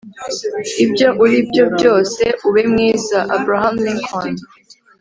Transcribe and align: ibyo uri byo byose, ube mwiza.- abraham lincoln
ibyo 0.83 1.07
uri 1.23 1.39
byo 1.49 1.65
byose, 1.75 2.23
ube 2.47 2.63
mwiza.- 2.71 3.19
abraham 3.35 3.75
lincoln 3.85 4.33